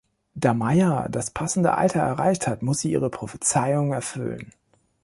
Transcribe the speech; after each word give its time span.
Da 0.33 0.55
Maia 0.55 1.07
das 1.09 1.29
passende 1.29 1.75
Alter 1.75 1.99
erreicht 1.99 2.47
hat, 2.47 2.63
muss 2.63 2.79
sie 2.79 2.91
ihre 2.91 3.11
Prophezeiung 3.11 3.93
erfüllen. 3.93 4.51